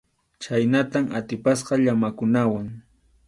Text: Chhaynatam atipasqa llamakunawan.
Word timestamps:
Chhaynatam 0.41 1.05
atipasqa 1.19 1.73
llamakunawan. 1.83 2.67